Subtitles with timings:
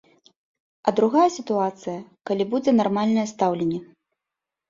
[0.87, 1.93] А другая сітуацыя,
[2.29, 3.77] калі будзе нармальнае стаўленне.